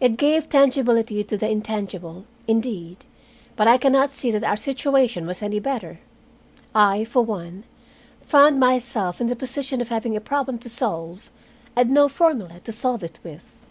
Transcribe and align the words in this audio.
It 0.00 0.16
gave 0.16 0.48
tangibility 0.48 1.22
to 1.22 1.36
the 1.36 1.46
intangible, 1.46 2.24
indeed, 2.48 3.04
but 3.54 3.68
I 3.68 3.76
can 3.76 3.92
not 3.92 4.14
see 4.14 4.30
that 4.30 4.42
our 4.44 4.56
situation 4.56 5.26
was 5.26 5.42
any 5.42 5.60
better. 5.60 6.00
I, 6.74 7.04
for 7.04 7.22
one, 7.22 7.64
found 8.22 8.58
myself 8.58 9.20
in 9.20 9.26
the 9.26 9.36
position 9.36 9.82
of 9.82 9.90
having 9.90 10.16
a 10.16 10.22
problem 10.22 10.56
to 10.60 10.70
solve, 10.70 11.30
and 11.76 11.90
no 11.90 12.08
formula 12.08 12.60
to 12.64 12.72
solve 12.72 13.04
it 13.04 13.18
with. 13.22 13.66